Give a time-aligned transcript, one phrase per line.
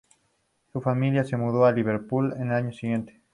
[0.73, 3.21] Su familia se mudó a Liverpool al año siguiente.